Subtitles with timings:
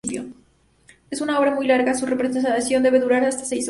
[1.11, 3.59] Es una obra muy larga: su representación debía durar unas seis horas.